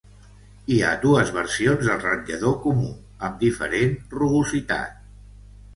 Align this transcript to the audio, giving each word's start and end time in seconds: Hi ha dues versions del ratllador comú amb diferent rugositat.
Hi 0.75 0.77
ha 0.87 0.93
dues 1.03 1.29
versions 1.35 1.85
del 1.89 2.01
ratllador 2.07 2.57
comú 2.67 2.91
amb 3.29 3.39
diferent 3.47 3.95
rugositat. 4.19 4.99